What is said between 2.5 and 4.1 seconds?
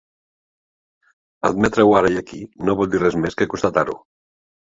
no vol dir res més que constatar-ho.